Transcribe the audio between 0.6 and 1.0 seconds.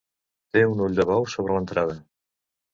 un ull